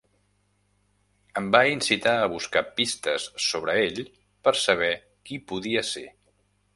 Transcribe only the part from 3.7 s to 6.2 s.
ell per saber qui podia ser.